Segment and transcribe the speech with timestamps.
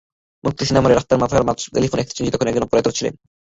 [0.43, 1.41] মুক্তি সিনেমা হলের রাস্তার মাথার
[1.75, 3.13] টেলিফোন এক্সচেঞ্জটিতে তখনো একজন অপারেটর ছিলেন।